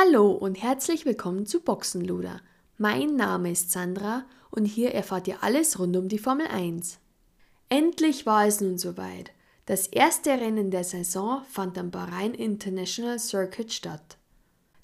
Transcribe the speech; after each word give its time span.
Hallo 0.00 0.30
und 0.30 0.62
herzlich 0.62 1.06
willkommen 1.06 1.44
zu 1.44 1.58
Boxenluder. 1.58 2.40
Mein 2.76 3.16
Name 3.16 3.50
ist 3.50 3.72
Sandra 3.72 4.26
und 4.52 4.64
hier 4.64 4.94
erfahrt 4.94 5.26
ihr 5.26 5.42
alles 5.42 5.80
rund 5.80 5.96
um 5.96 6.08
die 6.08 6.20
Formel 6.20 6.46
1. 6.46 7.00
Endlich 7.68 8.24
war 8.24 8.46
es 8.46 8.60
nun 8.60 8.78
soweit. 8.78 9.32
Das 9.66 9.88
erste 9.88 10.30
Rennen 10.30 10.70
der 10.70 10.84
Saison 10.84 11.42
fand 11.50 11.76
am 11.78 11.90
Bahrain 11.90 12.32
International 12.34 13.18
Circuit 13.18 13.72
statt. 13.72 14.18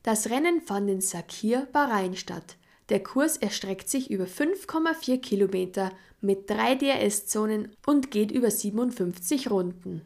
Das 0.02 0.30
Rennen 0.30 0.60
fand 0.60 0.90
in 0.90 1.00
Sakir, 1.00 1.68
Bahrain 1.70 2.16
statt. 2.16 2.56
Der 2.88 3.00
Kurs 3.00 3.36
erstreckt 3.36 3.88
sich 3.88 4.10
über 4.10 4.24
5,4 4.24 5.18
Kilometer 5.18 5.92
mit 6.22 6.50
drei 6.50 6.74
DRS-Zonen 6.74 7.70
und 7.86 8.10
geht 8.10 8.32
über 8.32 8.50
57 8.50 9.48
Runden. 9.48 10.02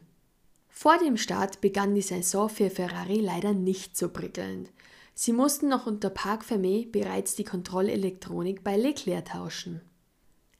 Vor 0.69 0.99
dem 0.99 1.17
Start 1.17 1.61
begann 1.61 1.95
die 1.95 2.03
Saison 2.03 2.47
für 2.47 2.69
Ferrari 2.69 3.21
leider 3.21 3.53
nicht 3.53 3.97
so 3.97 4.09
prickelnd. 4.09 4.69
Sie 5.21 5.33
mussten 5.33 5.67
noch 5.67 5.85
unter 5.85 6.09
Parc 6.09 6.45
Fermé 6.45 6.89
bereits 6.89 7.35
die 7.35 7.43
Kontrollelektronik 7.43 8.63
bei 8.63 8.77
Leclerc 8.77 9.25
tauschen. 9.25 9.81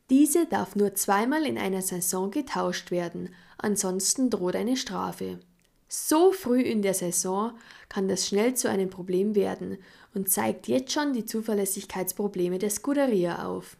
Diese 0.09 0.47
darf 0.47 0.75
nur 0.75 0.95
zweimal 0.95 1.45
in 1.45 1.57
einer 1.57 1.81
Saison 1.81 2.29
getauscht 2.29 2.91
werden, 2.91 3.33
ansonsten 3.57 4.29
droht 4.29 4.57
eine 4.57 4.75
Strafe. 4.75 5.39
So 5.87 6.33
früh 6.33 6.59
in 6.59 6.81
der 6.81 6.93
Saison 6.93 7.53
kann 7.87 8.09
das 8.09 8.27
schnell 8.27 8.53
zu 8.53 8.69
einem 8.69 8.89
Problem 8.89 9.33
werden 9.33 9.77
und 10.13 10.29
zeigt 10.29 10.67
jetzt 10.67 10.91
schon 10.91 11.13
die 11.13 11.23
Zuverlässigkeitsprobleme 11.23 12.59
der 12.59 12.69
Scuderia 12.69 13.45
auf. 13.47 13.77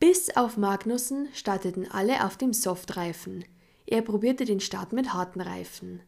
Bis 0.00 0.34
auf 0.34 0.56
Magnussen 0.56 1.28
starteten 1.34 1.90
alle 1.90 2.24
auf 2.24 2.38
dem 2.38 2.54
Softreifen. 2.54 3.44
Er 3.84 4.00
probierte 4.00 4.46
den 4.46 4.60
Start 4.60 4.94
mit 4.94 5.12
harten 5.12 5.42
Reifen. 5.42 6.00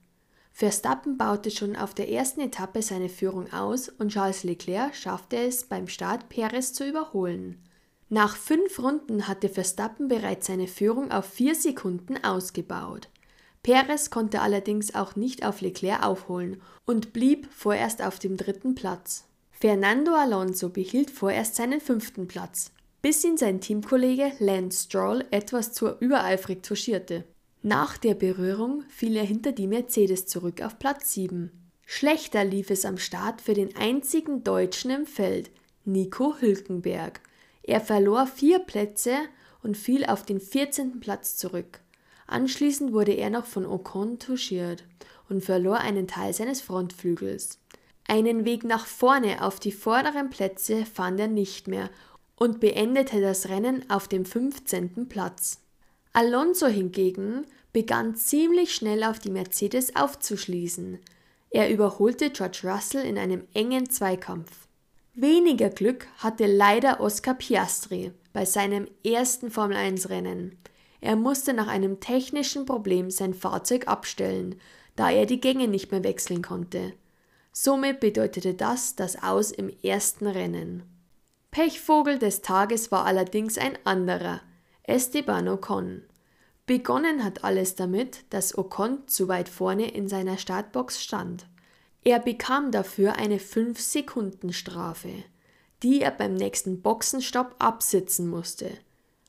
Verstappen 0.59 1.17
baute 1.17 1.53
schon 1.53 1.77
auf 1.77 1.95
der 1.95 2.11
ersten 2.11 2.41
Etappe 2.41 2.83
seine 2.83 3.09
Führung 3.09 3.53
aus 3.53 3.89
und 3.89 4.09
Charles 4.09 4.43
Leclerc 4.43 4.93
schaffte 4.93 5.37
es 5.37 5.63
beim 5.63 5.87
Start 5.87 6.29
Perez 6.29 6.73
zu 6.73 6.85
überholen. 6.85 7.63
Nach 8.09 8.35
fünf 8.35 8.81
Runden 8.81 9.29
hatte 9.29 9.49
Verstappen 9.49 10.09
bereits 10.09 10.49
seine 10.49 10.67
Führung 10.67 11.13
auf 11.13 11.27
vier 11.27 11.55
Sekunden 11.55 12.17
ausgebaut. 12.25 13.09
Perez 13.63 14.11
konnte 14.11 14.41
allerdings 14.41 14.97
auch 14.97 15.15
nicht 15.15 15.47
auf 15.47 15.61
Leclerc 15.61 16.05
aufholen 16.05 16.61
und 16.87 17.13
blieb 17.13 17.47
vorerst 17.53 18.03
auf 18.03 18.19
dem 18.19 18.37
dritten 18.37 18.75
Platz. 18.75 19.29
Fernando 19.53 20.13
Alonso 20.13 20.71
behielt 20.71 21.13
vorerst 21.13 21.55
seinen 21.55 21.81
fünften 21.81 22.27
Platz, 22.27 22.73
bis 23.01 23.23
ihn 23.23 23.37
sein 23.37 23.61
Teamkollege 23.61 24.33
Lance 24.41 24.87
Stroll 24.87 25.25
etwas 25.31 25.73
zu 25.73 25.91
übereifrig 26.01 26.65
touchierte. 26.65 27.23
Nach 27.63 27.99
der 27.99 28.15
Berührung 28.15 28.85
fiel 28.89 29.17
er 29.17 29.25
hinter 29.25 29.51
die 29.51 29.67
Mercedes 29.67 30.27
zurück 30.27 30.63
auf 30.63 30.79
Platz 30.79 31.13
7. 31.15 31.51
Schlechter 31.85 32.45
lief 32.45 32.71
es 32.71 32.85
am 32.85 32.99
Start 32.99 33.41
für 33.41 33.55
den 33.55 33.75
einzigen 33.77 34.45
Deutschen 34.45 34.93
im 34.93 35.07
Feld, 35.07 35.51
Nico 35.85 36.37
Hülkenberg. 36.39 37.21
Er 37.65 37.81
verlor 37.81 38.29
vier 38.29 38.61
Plätze 38.61 39.17
und 39.63 39.77
fiel 39.77 40.07
auf 40.07 40.23
den 40.23 40.41
14. 40.41 41.01
Platz 41.01 41.37
zurück. 41.37 41.81
Anschließend 42.29 42.93
wurde 42.93 43.15
er 43.15 43.31
noch 43.31 43.47
von 43.47 43.67
Ocon 43.67 44.21
touchiert 44.21 44.85
und 45.29 45.43
verlor 45.43 45.79
einen 45.79 46.07
Teil 46.07 46.33
seines 46.33 46.61
Frontflügels. 46.61 47.59
Einen 48.07 48.45
Weg 48.45 48.63
nach 48.63 48.87
vorne 48.87 49.43
auf 49.43 49.59
die 49.59 49.73
vorderen 49.73 50.31
Plätze 50.31 50.87
fand 50.87 51.19
er 51.19 51.29
nicht 51.29 51.67
mehr 51.67 51.91
und 52.37 52.61
beendete 52.61 53.21
das 53.21 53.49
Rennen 53.49 53.85
auf 53.91 54.07
dem 54.07 54.25
15. 54.25 55.09
Platz. 55.09 55.61
Alonso 56.13 56.67
hingegen 56.67 57.47
begann 57.73 58.17
ziemlich 58.17 58.75
schnell 58.75 59.05
auf 59.05 59.19
die 59.19 59.31
Mercedes 59.31 59.95
aufzuschließen. 59.95 60.99
Er 61.51 61.71
überholte 61.71 62.31
George 62.31 62.61
Russell 62.65 63.05
in 63.05 63.19
einem 63.19 63.47
engen 63.55 63.89
Zweikampf. 63.89 64.67
Weniger 65.15 65.71
Glück 65.71 66.07
hatte 66.19 66.47
leider 66.47 67.01
Oscar 67.01 67.35
Piastri 67.35 68.13
bei 68.33 68.45
seinem 68.45 68.87
ersten 69.05 69.51
Formel-1-Rennen. 69.51 70.59
Er 71.01 71.17
musste 71.17 71.53
nach 71.53 71.69
einem 71.69 72.01
technischen 72.01 72.67
Problem 72.67 73.11
sein 73.11 73.35
Fahrzeug 73.35 73.89
abstellen, 73.89 74.61
da 74.97 75.11
er 75.11 75.27
die 75.27 75.41
Gänge 75.41 75.69
nicht 75.69 75.91
mehr 75.91 76.05
wechseln 76.05 76.43
konnte. 76.43 76.93
Somit 77.53 78.01
bedeutete 78.01 78.55
das 78.55 78.95
das 78.97 79.23
Aus 79.23 79.51
im 79.51 79.73
ersten 79.83 80.27
Rennen. 80.27 80.83
Pechvogel 81.51 82.19
des 82.19 82.43
Tages 82.43 82.93
war 82.93 83.05
allerdings 83.05 83.59
ein 83.59 83.79
anderer, 83.85 84.41
Esteban 84.89 85.49
Ocon. 85.49 86.01
Begonnen 86.65 87.23
hat 87.23 87.45
alles 87.45 87.75
damit, 87.75 88.25
dass 88.31 88.57
Ocon 88.57 89.07
zu 89.07 89.29
weit 89.29 89.51
vorne 89.51 89.91
in 89.91 90.09
seiner 90.09 90.39
Startbox 90.39 91.05
stand. 91.05 91.47
Er 92.05 92.19
bekam 92.19 92.71
dafür 92.71 93.17
eine 93.17 93.37
5-Sekunden-Strafe, 93.37 95.13
die 95.83 96.01
er 96.01 96.11
beim 96.11 96.33
nächsten 96.33 96.81
Boxenstopp 96.81 97.57
absitzen 97.59 98.31
musste. 98.31 98.71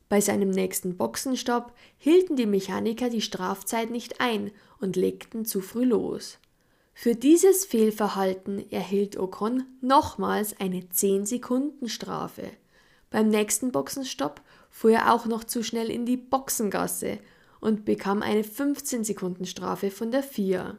Bei 0.07 0.21
seinem 0.21 0.49
nächsten 0.49 0.95
Boxenstopp 0.95 1.73
hielten 1.97 2.37
die 2.37 2.45
Mechaniker 2.45 3.09
die 3.09 3.19
Strafzeit 3.19 3.89
nicht 3.89 4.21
ein 4.21 4.51
und 4.79 4.95
legten 4.95 5.43
zu 5.43 5.59
früh 5.59 5.83
los. 5.83 6.37
Für 6.93 7.15
dieses 7.15 7.65
Fehlverhalten 7.65 8.71
erhielt 8.71 9.17
Ocon 9.17 9.65
nochmals 9.81 10.57
eine 10.57 10.83
10-Sekunden-Strafe. 10.83 12.49
Beim 13.09 13.27
nächsten 13.27 13.73
Boxenstopp 13.73 14.39
fuhr 14.69 14.91
er 14.91 15.13
auch 15.13 15.25
noch 15.25 15.43
zu 15.43 15.63
schnell 15.63 15.89
in 15.89 16.05
die 16.05 16.17
Boxengasse 16.17 17.19
und 17.59 17.85
bekam 17.85 18.21
eine 18.21 18.43
15 18.43 19.03
Sekunden 19.03 19.45
Strafe 19.45 19.91
von 19.91 20.11
der 20.11 20.23
FIA. 20.23 20.77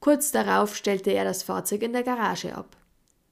Kurz 0.00 0.32
darauf 0.32 0.76
stellte 0.76 1.10
er 1.10 1.24
das 1.24 1.42
Fahrzeug 1.42 1.82
in 1.82 1.92
der 1.92 2.02
Garage 2.02 2.54
ab. 2.54 2.76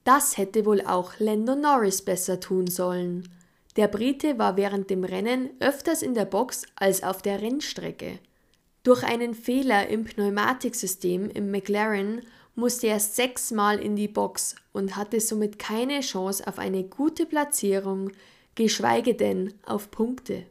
Das 0.05 0.37
hätte 0.37 0.65
wohl 0.65 0.81
auch 0.81 1.13
Lando 1.19 1.55
Norris 1.55 2.03
besser 2.03 2.41
tun 2.41 2.67
sollen. 2.67 3.29
Der 3.77 3.89
Brite 3.89 4.39
war 4.39 4.57
während 4.57 4.91
dem 4.91 5.05
Rennen 5.05 5.51
öfters 5.61 6.03
in 6.03 6.15
der 6.15 6.25
Box 6.25 6.65
als 6.77 7.03
auf 7.03 7.23
der 7.23 7.41
Rennstrecke. 7.41 8.19
Durch 8.83 9.05
einen 9.05 9.35
Fehler 9.35 9.89
im 9.89 10.05
Pneumatiksystem 10.05 11.29
im 11.31 11.51
McLaren 11.51 12.23
musste 12.55 12.89
er 12.89 12.99
sechsmal 12.99 13.79
in 13.79 13.95
die 13.95 14.09
Box 14.09 14.57
und 14.73 14.97
hatte 14.97 15.21
somit 15.21 15.59
keine 15.59 16.01
Chance 16.01 16.47
auf 16.47 16.59
eine 16.59 16.85
gute 16.85 17.27
Platzierung, 17.27 18.11
geschweige 18.55 19.15
denn 19.15 19.55
auf 19.65 19.91
Punkte. 19.91 20.47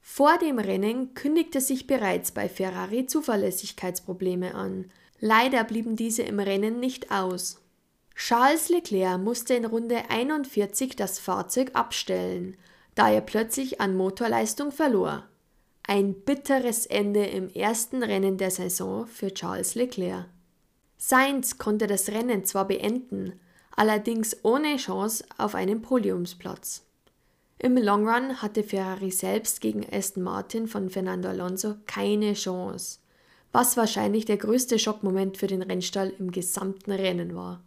Vor 0.00 0.36
dem 0.38 0.58
Rennen 0.58 1.14
kündigte 1.14 1.60
sich 1.60 1.86
bereits 1.86 2.32
bei 2.32 2.48
Ferrari 2.48 3.06
Zuverlässigkeitsprobleme 3.06 4.54
an. 4.54 4.90
Leider 5.20 5.64
blieben 5.64 5.96
diese 5.96 6.22
im 6.22 6.40
Rennen 6.40 6.80
nicht 6.80 7.10
aus. 7.12 7.62
Charles 8.14 8.68
Leclerc 8.68 9.20
musste 9.20 9.54
in 9.54 9.64
Runde 9.64 10.10
41 10.10 10.96
das 10.96 11.18
Fahrzeug 11.18 11.70
abstellen, 11.74 12.56
da 12.94 13.10
er 13.10 13.20
plötzlich 13.20 13.80
an 13.80 13.96
Motorleistung 13.96 14.70
verlor. 14.70 15.24
Ein 15.84 16.14
bitteres 16.14 16.86
Ende 16.86 17.24
im 17.26 17.48
ersten 17.48 18.02
Rennen 18.02 18.38
der 18.38 18.50
Saison 18.50 19.06
für 19.06 19.32
Charles 19.32 19.74
Leclerc. 19.74 20.26
Sainz 20.98 21.58
konnte 21.58 21.86
das 21.86 22.10
Rennen 22.10 22.44
zwar 22.44 22.68
beenden, 22.68 23.40
allerdings 23.74 24.44
ohne 24.44 24.76
Chance 24.76 25.24
auf 25.38 25.54
einen 25.54 25.82
Podiumsplatz. 25.82 26.84
Im 27.62 27.76
Long 27.76 28.08
Run 28.08 28.42
hatte 28.42 28.64
Ferrari 28.64 29.12
selbst 29.12 29.60
gegen 29.60 29.86
Aston 29.88 30.24
Martin 30.24 30.66
von 30.66 30.90
Fernando 30.90 31.28
Alonso 31.28 31.76
keine 31.86 32.32
Chance, 32.32 32.98
was 33.52 33.76
wahrscheinlich 33.76 34.24
der 34.24 34.36
größte 34.36 34.80
Schockmoment 34.80 35.36
für 35.36 35.46
den 35.46 35.62
Rennstall 35.62 36.12
im 36.18 36.32
gesamten 36.32 36.90
Rennen 36.90 37.36
war. 37.36 37.62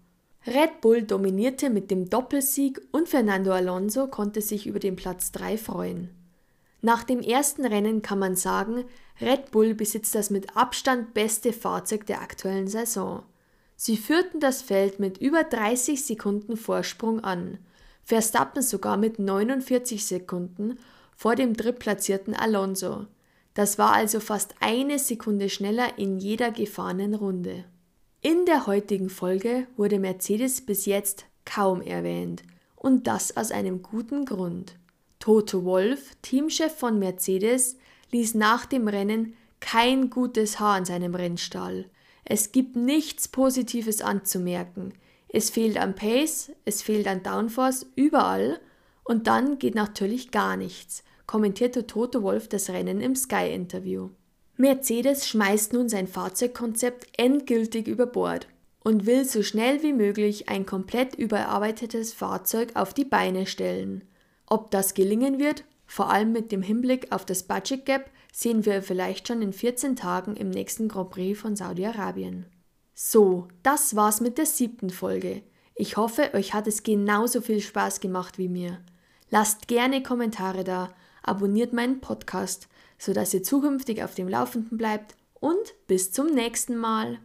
Red 0.45 0.81
Bull 0.81 1.03
dominierte 1.03 1.69
mit 1.69 1.91
dem 1.91 2.09
Doppelsieg 2.09 2.81
und 2.91 3.07
Fernando 3.07 3.53
Alonso 3.53 4.07
konnte 4.07 4.41
sich 4.41 4.67
über 4.67 4.79
den 4.79 4.97
Platz 4.97 5.31
3 5.31 5.57
freuen. 5.57 6.09
Nach 6.81 7.05
dem 7.05 7.21
ersten 7.21 7.63
Rennen 7.63 8.01
kann 8.01 8.19
man 8.19 8.35
sagen, 8.35 8.83
Red 9.21 9.51
Bull 9.51 9.75
besitzt 9.75 10.13
das 10.13 10.29
mit 10.29 10.57
Abstand 10.57 11.13
beste 11.13 11.53
Fahrzeug 11.53 12.05
der 12.05 12.21
aktuellen 12.21 12.67
Saison. 12.67 13.23
Sie 13.77 13.95
führten 13.95 14.41
das 14.41 14.61
Feld 14.61 14.99
mit 14.99 15.19
über 15.19 15.45
30 15.45 16.03
Sekunden 16.03 16.57
Vorsprung 16.57 17.23
an, 17.23 17.59
Verstappen 18.05 18.61
sogar 18.61 18.97
mit 18.97 19.17
49 19.17 20.05
Sekunden 20.05 20.77
vor 21.17 21.35
dem 21.35 21.55
drittplatzierten 21.55 22.35
Alonso. 22.35 23.07
Das 23.55 23.79
war 23.79 23.93
also 23.93 24.19
fast 24.19 24.53
eine 24.59 24.99
Sekunde 24.99 25.49
schneller 25.49 25.97
in 25.97 26.19
jeder 26.19 26.51
gefahrenen 26.51 27.15
Runde. 27.15 27.65
In 28.21 28.45
der 28.45 28.67
heutigen 28.67 29.09
Folge 29.09 29.65
wurde 29.75 29.97
Mercedes 29.97 30.61
bis 30.61 30.85
jetzt 30.85 31.25
kaum 31.45 31.81
erwähnt 31.81 32.43
und 32.75 33.07
das 33.07 33.37
aus 33.37 33.49
einem 33.51 33.81
guten 33.81 34.25
Grund. 34.25 34.75
Toto 35.19 35.63
Wolf, 35.63 36.15
Teamchef 36.21 36.75
von 36.75 36.99
Mercedes, 36.99 37.77
ließ 38.11 38.35
nach 38.35 38.67
dem 38.67 38.87
Rennen 38.87 39.35
kein 39.59 40.11
gutes 40.11 40.59
Haar 40.59 40.75
an 40.75 40.85
seinem 40.85 41.15
Rennstall. 41.15 41.89
Es 42.23 42.51
gibt 42.51 42.75
nichts 42.75 43.27
Positives 43.27 44.01
anzumerken. 44.01 44.93
Es 45.35 45.49
fehlt 45.49 45.77
an 45.77 45.95
Pace, 45.95 46.53
es 46.63 46.81
fehlt 46.81 47.07
an 47.07 47.21
Downforce, 47.21 47.87
überall. 47.97 48.57
Und 49.03 49.27
dann 49.27 49.59
geht 49.59 49.75
natürlich 49.75 50.31
gar 50.31 50.55
nichts, 50.55 51.03
kommentierte 51.27 51.85
Toto 51.85 52.23
Wolf 52.23 52.47
das 52.47 52.69
Rennen 52.69 53.01
im 53.01 53.17
Sky-Interview. 53.17 54.11
Mercedes 54.55 55.27
schmeißt 55.27 55.73
nun 55.73 55.89
sein 55.89 56.07
Fahrzeugkonzept 56.07 57.07
endgültig 57.17 57.89
über 57.89 58.05
Bord 58.05 58.47
und 58.79 59.05
will 59.05 59.25
so 59.25 59.43
schnell 59.43 59.83
wie 59.83 59.91
möglich 59.91 60.47
ein 60.47 60.65
komplett 60.65 61.15
überarbeitetes 61.15 62.13
Fahrzeug 62.13 62.69
auf 62.75 62.93
die 62.93 63.03
Beine 63.03 63.45
stellen. 63.45 64.05
Ob 64.45 64.71
das 64.71 64.93
gelingen 64.93 65.37
wird, 65.37 65.65
vor 65.85 66.09
allem 66.09 66.31
mit 66.31 66.53
dem 66.53 66.61
Hinblick 66.61 67.11
auf 67.11 67.25
das 67.25 67.43
Budget 67.43 67.85
Gap, 67.85 68.09
sehen 68.31 68.65
wir 68.65 68.81
vielleicht 68.81 69.27
schon 69.27 69.41
in 69.41 69.51
14 69.51 69.97
Tagen 69.97 70.37
im 70.37 70.49
nächsten 70.49 70.87
Grand 70.87 71.09
Prix 71.09 71.37
von 71.37 71.57
Saudi-Arabien. 71.57 72.45
So, 72.97 73.49
das 73.61 73.97
war's 73.97 74.21
mit 74.21 74.37
der 74.37 74.45
siebten 74.45 74.89
Folge. 74.89 75.43
Ich 75.75 75.97
hoffe, 75.97 76.33
euch 76.33 76.53
hat 76.53 76.65
es 76.65 76.81
genauso 76.81 77.41
viel 77.41 77.59
Spaß 77.59 77.99
gemacht 77.99 78.37
wie 78.37 78.47
mir. 78.47 78.79
Lasst 79.29 79.67
gerne 79.67 80.01
Kommentare 80.01 80.63
da, 80.63 80.93
abonniert 81.21 81.73
meinen 81.73 81.99
Podcast, 81.99 82.69
sodass 82.97 83.33
ihr 83.33 83.43
zukünftig 83.43 84.01
auf 84.01 84.15
dem 84.15 84.29
Laufenden 84.29 84.77
bleibt 84.77 85.17
und 85.41 85.75
bis 85.87 86.13
zum 86.13 86.27
nächsten 86.27 86.77
Mal. 86.77 87.19